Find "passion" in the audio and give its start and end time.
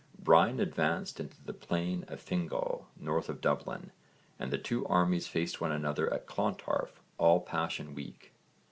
7.39-7.93